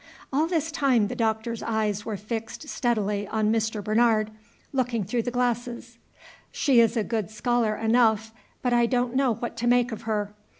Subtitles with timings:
[0.33, 3.83] All this time the Doctor's eyes were fixed steadily on Mr.
[3.83, 4.31] Bernard,
[4.73, 5.99] looking through the glasses.
[6.51, 8.33] "She is a good scholar enough,
[8.63, 10.33] but I don't know what to make of her.